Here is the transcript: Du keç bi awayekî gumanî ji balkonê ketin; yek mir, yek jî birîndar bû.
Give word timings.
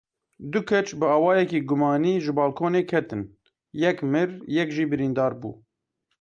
Du 0.51 0.59
keç 0.69 0.87
bi 0.99 1.05
awayekî 1.17 1.59
gumanî 1.69 2.13
ji 2.25 2.31
balkonê 2.39 2.81
ketin; 2.91 3.23
yek 3.83 3.97
mir, 4.11 4.31
yek 4.55 4.69
jî 4.75 4.85
birîndar 4.91 5.33
bû. 5.41 5.51